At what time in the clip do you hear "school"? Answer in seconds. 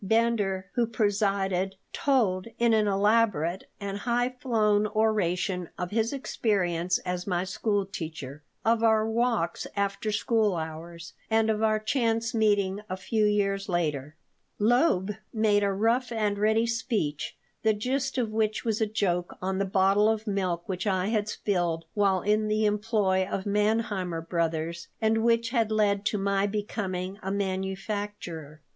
7.43-7.85, 10.11-10.55